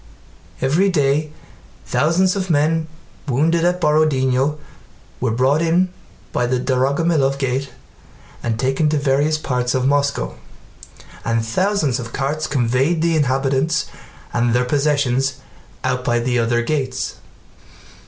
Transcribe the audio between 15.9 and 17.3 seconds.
by the other gates.